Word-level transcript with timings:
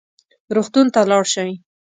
روغتون 0.55 0.85
ته 0.93 0.99
لاړ 1.09 1.23
شئ 1.33 1.51